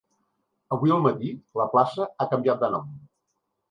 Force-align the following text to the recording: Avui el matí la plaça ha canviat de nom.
Avui 0.77 0.95
el 0.95 1.03
matí 1.09 1.31
la 1.63 1.69
plaça 1.77 2.11
ha 2.27 2.31
canviat 2.35 2.67
de 2.69 2.75
nom. 2.79 2.95